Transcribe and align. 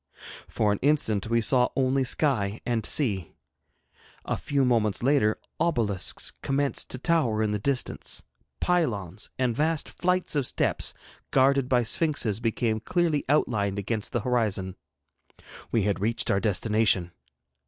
For 0.47 0.71
an 0.71 0.79
instant 0.81 1.29
we 1.29 1.41
saw 1.41 1.69
only 1.75 2.03
sky 2.03 2.59
and 2.65 2.83
sea. 2.87 3.35
A 4.25 4.35
few 4.35 4.65
moments 4.65 5.03
later 5.03 5.37
obelisks 5.59 6.31
commenced 6.41 6.89
to 6.89 6.97
tower 6.97 7.43
in 7.43 7.51
the 7.51 7.59
distance; 7.59 8.23
pylons 8.59 9.29
and 9.37 9.55
vast 9.55 9.87
flights 9.87 10.35
of 10.35 10.47
steps 10.47 10.95
guarded 11.29 11.69
by 11.69 11.83
sphinxes 11.83 12.39
became 12.39 12.79
clearly 12.79 13.23
outlined 13.29 13.77
against 13.77 14.11
the 14.11 14.21
horizon. 14.21 14.75
We 15.71 15.83
had 15.83 15.99
reached 15.99 16.31
our 16.31 16.39
destination. 16.39 17.11